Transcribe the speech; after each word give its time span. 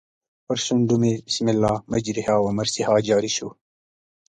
پر 0.45 0.57
شونډو 0.65 0.95
مې 1.01 1.13
بسم 1.27 1.45
الله 1.53 1.75
مجریها 1.93 2.35
و 2.41 2.47
مرسیها 2.57 2.95
جاري 3.07 3.31
شو. 3.37 3.49